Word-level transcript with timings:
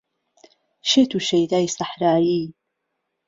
شێت 0.89 1.11
و 1.17 1.19
شەیدای 1.27 1.73
سەحرایی 1.77 2.45